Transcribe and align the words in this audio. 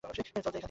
চল 0.03 0.11
যাই 0.11 0.25
এখান 0.29 0.41
থেকে। 0.45 0.59